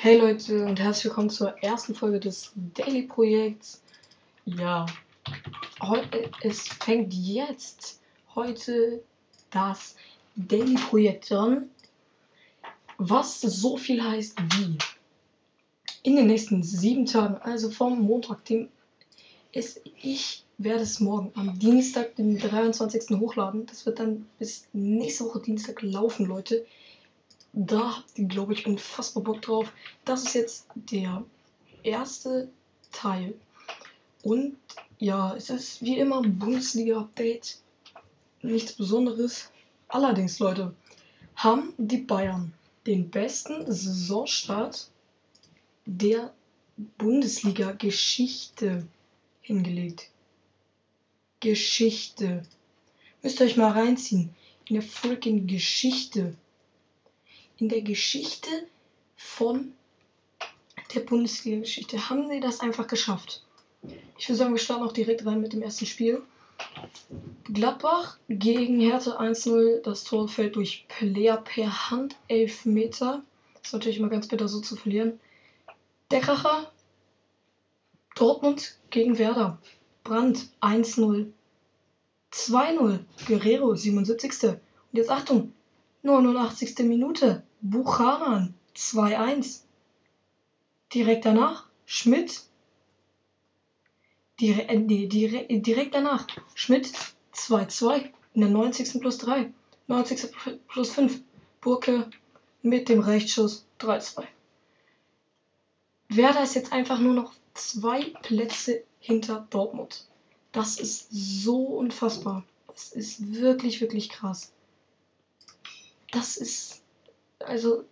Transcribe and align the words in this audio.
Hey 0.00 0.16
Leute 0.16 0.64
und 0.64 0.78
herzlich 0.78 1.06
willkommen 1.06 1.28
zur 1.28 1.58
ersten 1.58 1.92
Folge 1.92 2.20
des 2.20 2.52
Daily 2.54 3.02
Projekts. 3.02 3.82
Ja, 4.44 4.86
heute, 5.82 6.30
es 6.40 6.68
fängt 6.68 7.12
jetzt 7.12 8.00
heute 8.36 9.02
das 9.50 9.96
Daily 10.36 10.76
Projekt 10.76 11.32
an, 11.32 11.68
was 12.98 13.40
so 13.40 13.76
viel 13.76 14.00
heißt 14.00 14.38
wie 14.40 14.78
in 16.04 16.14
den 16.14 16.28
nächsten 16.28 16.62
sieben 16.62 17.04
Tagen, 17.04 17.34
also 17.38 17.68
vom 17.68 18.00
Montag, 18.00 18.44
dem 18.44 18.68
ist 19.50 19.80
ich 20.00 20.44
werde 20.58 20.82
es 20.82 21.00
morgen 21.00 21.32
am 21.34 21.58
Dienstag, 21.58 22.14
den 22.14 22.38
23. 22.38 23.18
hochladen. 23.18 23.66
Das 23.66 23.84
wird 23.84 23.98
dann 23.98 24.28
bis 24.38 24.68
nächste 24.72 25.24
Woche 25.24 25.40
Dienstag 25.40 25.82
laufen, 25.82 26.26
Leute. 26.26 26.64
Da 27.52 28.04
glaube 28.14 28.52
ich, 28.52 28.66
unfassbar 28.66 29.22
Bock 29.22 29.42
drauf. 29.42 29.72
Das 30.04 30.24
ist 30.24 30.34
jetzt 30.34 30.66
der 30.74 31.24
erste 31.82 32.48
Teil. 32.92 33.34
Und 34.22 34.56
ja, 34.98 35.34
es 35.36 35.50
ist 35.50 35.82
wie 35.82 35.98
immer 35.98 36.22
Bundesliga-Update. 36.22 37.58
Nichts 38.42 38.72
Besonderes. 38.72 39.50
Allerdings, 39.88 40.38
Leute, 40.38 40.74
haben 41.36 41.72
die 41.78 41.98
Bayern 41.98 42.52
den 42.86 43.10
besten 43.10 43.64
Saisonstart 43.66 44.90
der 45.86 46.32
Bundesliga-Geschichte 46.98 48.86
hingelegt. 49.40 50.10
Geschichte. 51.40 52.42
Müsst 53.22 53.40
ihr 53.40 53.46
euch 53.46 53.56
mal 53.56 53.72
reinziehen. 53.72 54.34
In 54.66 54.74
der 54.74 54.82
freaking 54.82 55.46
Geschichte. 55.46 56.34
In 57.58 57.68
der 57.68 57.82
Geschichte 57.82 58.48
von 59.16 59.72
der 60.94 61.00
Bundesliga-Geschichte 61.00 62.08
haben 62.08 62.30
sie 62.30 62.38
das 62.38 62.60
einfach 62.60 62.86
geschafft. 62.86 63.42
Ich 64.16 64.28
würde 64.28 64.38
sagen, 64.38 64.54
wir 64.54 64.60
starten 64.60 64.84
auch 64.84 64.92
direkt 64.92 65.26
rein 65.26 65.40
mit 65.40 65.52
dem 65.52 65.62
ersten 65.62 65.84
Spiel. 65.84 66.22
Gladbach 67.52 68.18
gegen 68.28 68.78
Hertha 68.78 69.18
1-0. 69.18 69.80
Das 69.82 70.04
Tor 70.04 70.28
fällt 70.28 70.54
durch 70.54 70.86
Player 70.86 71.36
per 71.36 71.90
Hand 71.90 72.14
11 72.28 72.64
Meter. 72.64 73.24
Ist 73.60 73.72
natürlich 73.72 73.98
immer 73.98 74.08
ganz 74.08 74.28
bitter 74.28 74.46
so 74.46 74.60
zu 74.60 74.76
verlieren. 74.76 75.18
Der 76.12 76.20
Kracher. 76.20 76.70
Dortmund 78.14 78.78
gegen 78.90 79.18
Werder. 79.18 79.58
Brandt 80.04 80.46
1-0. 80.60 81.32
2-0. 82.32 83.00
Guerrero 83.26 83.74
77. 83.74 84.42
Und 84.44 84.60
jetzt 84.92 85.10
Achtung. 85.10 85.52
89. 86.02 86.78
Minute. 86.80 87.42
Buchanan 87.60 88.54
2-1. 88.76 89.60
Direkt 90.94 91.24
danach 91.24 91.66
Schmidt. 91.86 92.42
Dire 94.40 94.68
äh, 94.68 94.78
direkt, 94.80 95.66
direkt 95.66 95.94
danach 95.94 96.26
Schmidt 96.54 96.92
2-2. 97.34 98.10
In 98.34 98.40
der 98.42 98.50
90. 98.50 99.00
plus 99.00 99.18
3. 99.18 99.52
90. 99.88 100.30
plus 100.68 100.90
5. 100.90 101.20
Burke 101.60 102.08
mit 102.62 102.88
dem 102.88 103.00
Rechtsschuss 103.00 103.66
3-2. 103.80 104.24
Werder 106.08 106.42
ist 106.42 106.54
jetzt 106.54 106.72
einfach 106.72 106.98
nur 106.98 107.14
noch 107.14 107.32
zwei 107.54 108.04
Plätze 108.22 108.84
hinter 109.00 109.46
Dortmund. 109.50 110.06
Das 110.52 110.78
ist 110.78 111.08
so 111.10 111.58
unfassbar. 111.64 112.44
Das 112.68 112.92
ist 112.92 113.34
wirklich, 113.34 113.80
wirklich 113.80 114.08
krass. 114.08 114.52
Das 116.10 116.36
ist. 116.36 116.82
Also, 117.40 117.84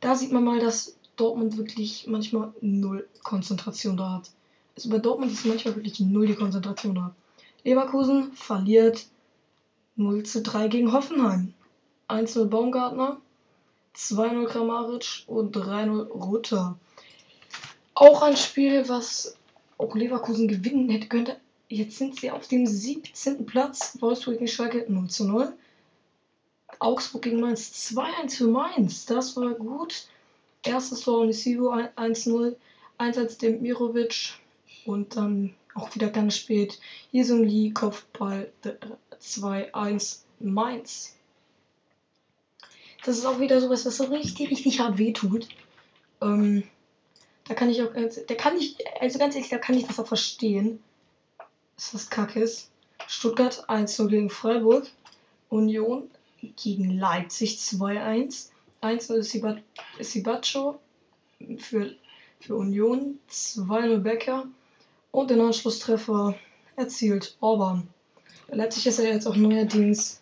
da 0.00 0.14
sieht 0.14 0.32
man 0.32 0.44
mal, 0.44 0.60
dass 0.60 0.96
Dortmund 1.16 1.56
wirklich 1.56 2.06
manchmal 2.06 2.52
null 2.60 3.08
Konzentration 3.22 3.96
da 3.96 4.14
hat. 4.14 4.30
Also 4.76 4.88
bei 4.88 4.98
Dortmund 4.98 5.32
ist 5.32 5.44
manchmal 5.44 5.76
wirklich 5.76 6.00
null 6.00 6.26
die 6.26 6.34
Konzentration 6.34 6.94
da. 6.94 7.14
Leverkusen 7.64 8.32
verliert 8.32 9.06
0 9.96 10.22
zu 10.22 10.40
3 10.40 10.68
gegen 10.68 10.92
Hoffenheim. 10.92 11.52
1-0 12.08 12.46
Baumgartner, 12.46 13.20
2-0 13.94 14.46
Kramaric 14.46 15.24
und 15.26 15.54
3-0 15.54 16.08
Rutter. 16.08 16.78
Auch 17.94 18.22
ein 18.22 18.36
Spiel, 18.36 18.88
was 18.88 19.36
auch 19.76 19.94
Leverkusen 19.94 20.48
gewinnen 20.48 20.88
hätte 20.88 21.08
könnte. 21.08 21.36
Jetzt 21.68 21.98
sind 21.98 22.18
sie 22.18 22.30
auf 22.30 22.48
dem 22.48 22.66
17. 22.66 23.46
Platz. 23.46 23.98
Wolfsburg 24.00 24.38
gegen 24.38 24.48
Schalke 24.48 24.86
0 24.88 25.08
zu 25.08 25.26
0. 25.26 25.52
Augsburg 26.80 27.22
gegen 27.22 27.40
Mainz 27.40 27.92
2-1 27.92 28.36
für 28.36 28.46
Mainz. 28.48 29.06
Das 29.06 29.36
war 29.36 29.54
gut. 29.54 30.06
Erstes 30.64 31.02
Tor 31.02 31.20
Onisivo 31.20 31.72
1-0. 31.72 32.56
Einsatz 32.98 33.38
dem 33.38 33.62
Mirovic. 33.62 34.34
Und 34.86 35.16
dann 35.16 35.54
auch 35.74 35.94
wieder 35.94 36.08
ganz 36.08 36.36
spät. 36.36 36.80
Jesung 37.12 37.44
Lee, 37.44 37.70
Kopfball 37.70 38.50
2-1 39.20 40.20
Mainz. 40.40 41.16
Das 43.04 43.16
ist 43.16 43.24
auch 43.24 43.40
wieder 43.40 43.60
sowas, 43.60 43.86
was 43.86 43.96
so 43.96 44.04
richtig, 44.04 44.50
richtig 44.50 44.80
hart 44.80 44.98
wehtut. 44.98 45.48
Ähm, 46.20 46.64
da 47.44 47.54
kann 47.54 47.70
ich 47.70 47.82
auch, 47.82 47.92
da 47.92 48.34
kann 48.34 48.56
ich, 48.56 48.76
also 49.00 49.18
ganz 49.18 49.34
ehrlich, 49.34 49.50
da 49.50 49.58
kann 49.58 49.76
ich 49.76 49.86
das 49.86 49.98
auch 49.98 50.06
verstehen, 50.06 50.82
dass 51.76 51.92
das 51.92 52.10
kacke 52.10 52.40
ist. 52.40 52.70
Stuttgart 53.06 53.68
1-0 53.68 54.08
gegen 54.08 54.30
Freiburg. 54.30 54.86
Union 55.48 56.08
gegen 56.56 56.98
Leipzig 56.98 57.56
2-1. 57.56 58.48
1-0 58.82 59.62
Sibacho 60.00 60.80
für, 61.58 61.94
für 62.40 62.56
Union. 62.56 63.18
2-0 63.30 63.98
Becker. 63.98 64.46
Und 65.10 65.30
den 65.30 65.40
Anschlusstreffer 65.40 66.34
erzielt 66.76 67.36
Orban. 67.40 67.88
Leipzig 68.48 68.86
ist 68.86 68.98
er 68.98 69.12
jetzt 69.12 69.26
auch 69.26 69.36
neuerdings 69.36 70.20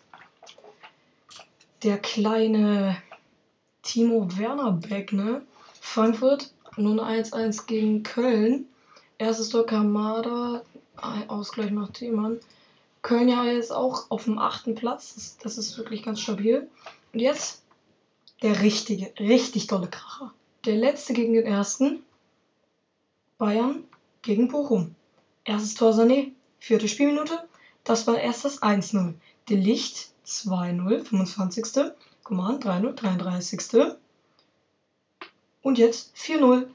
der 1.83 1.97
kleine 1.97 2.97
Timo 3.81 4.27
Werner 4.37 4.73
Beck, 4.73 5.13
ne? 5.13 5.41
Frankfurt 5.79 6.51
nun 6.77 6.99
1-1 6.99 7.65
gegen 7.65 8.03
Köln. 8.03 8.65
Erstes 9.17 9.49
Tor 9.49 9.65
Kamada, 9.65 10.61
Ausgleich 11.27 11.71
nach 11.71 11.91
Thiemann. 11.91 12.39
Köln 13.01 13.29
ja 13.29 13.45
jetzt 13.45 13.71
auch 13.71 14.09
auf 14.09 14.25
dem 14.25 14.39
achten 14.39 14.75
Platz. 14.75 15.15
Das, 15.15 15.37
das, 15.37 15.57
ist 15.57 15.77
wirklich 15.77 16.03
ganz 16.03 16.19
stabil. 16.19 16.69
Und 17.13 17.19
jetzt 17.19 17.63
der 18.41 18.61
richtige, 18.61 19.13
richtig 19.19 19.67
tolle 19.67 19.87
Kracher. 19.87 20.33
Der 20.65 20.75
letzte 20.75 21.13
gegen 21.13 21.33
den 21.33 21.45
ersten. 21.45 22.03
Bayern 23.37 23.85
gegen 24.21 24.49
Bochum. 24.49 24.95
Erstes 25.45 25.75
Tor 25.75 25.93
Sané, 25.93 26.33
vierte 26.59 26.87
Spielminute. 26.87 27.47
Das 27.83 28.05
war 28.05 28.19
erst 28.19 28.43
das 28.45 28.61
1-0. 28.61 29.13
De 29.47 29.57
Licht 29.57 30.11
2-0, 30.25 31.05
25. 31.05 31.93
Command 32.23 32.65
3-0, 32.65 32.93
33. 32.93 33.95
Und 35.61 35.77
jetzt 35.77 36.15
4-0. 36.15 36.67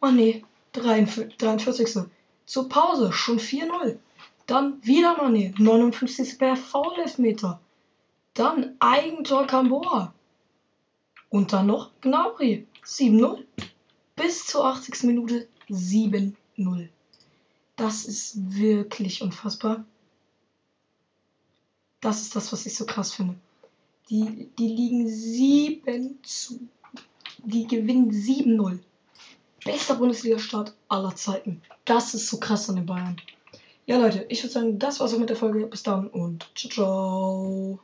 Oh 0.00 0.10
nee, 0.10 0.44
43. 0.72 2.04
Zur 2.46 2.68
Pause 2.68 3.12
schon 3.12 3.38
4-0. 3.38 3.98
Dann 4.46 4.84
wieder 4.84 5.18
Mané, 5.18 5.54
59. 5.58 6.38
per 6.38 6.56
Foul-Elfmeter. 6.56 7.60
Dann 8.34 8.76
Eigentor 8.78 9.46
Camboa. 9.46 10.12
Und 11.30 11.52
dann 11.52 11.66
noch 11.66 11.90
Gnabry, 12.00 12.66
7-0. 12.84 13.44
Bis 14.16 14.46
zur 14.46 14.66
80. 14.66 15.04
Minute 15.04 15.48
7-0. 15.68 16.88
Das 17.76 18.04
ist 18.04 18.54
wirklich 18.54 19.22
unfassbar. 19.22 19.84
Das 22.00 22.20
ist 22.22 22.36
das, 22.36 22.52
was 22.52 22.66
ich 22.66 22.74
so 22.74 22.84
krass 22.84 23.12
finde. 23.12 23.34
Die, 24.10 24.50
die 24.58 24.68
liegen 24.68 25.08
7 25.08 26.18
zu 26.22 26.60
die 27.44 27.66
gewinnen 27.66 28.10
7-0. 28.10 28.78
Bester 29.64 29.94
Bundesliga-Start 29.96 30.74
aller 30.88 31.14
Zeiten. 31.16 31.62
Das 31.84 32.14
ist 32.14 32.28
so 32.28 32.38
krass 32.38 32.68
an 32.68 32.76
den 32.76 32.86
Bayern. 32.86 33.16
Ja, 33.86 33.98
Leute, 33.98 34.24
ich 34.28 34.42
würde 34.42 34.52
sagen, 34.52 34.78
das 34.78 35.00
war's 35.00 35.14
auch 35.14 35.18
mit 35.18 35.28
der 35.28 35.36
Folge. 35.36 35.66
Bis 35.66 35.82
dann 35.82 36.08
und 36.08 36.46
ciao, 36.54 36.70
ciao. 36.70 37.80